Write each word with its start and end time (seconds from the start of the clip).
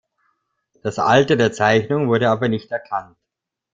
Das 0.81 0.97
Alter 0.97 1.35
der 1.35 1.51
Zeichnungen 1.53 2.07
wurde 2.07 2.31
aber 2.31 2.49
nicht 2.49 2.71
erkannt. 2.71 3.15